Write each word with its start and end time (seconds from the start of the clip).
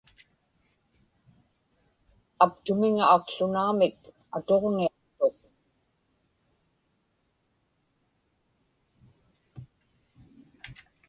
aptumiŋa 2.45 3.05
akłuunamik 3.15 3.97
atuġniaqtuq 4.35 5.37